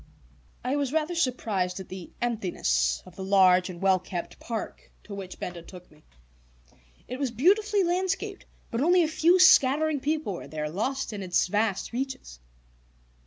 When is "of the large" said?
3.05-3.69